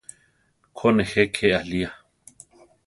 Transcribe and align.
Ko, 0.79 0.91
nejé 1.01 1.27
ké 1.35 1.53
aria! 1.59 1.91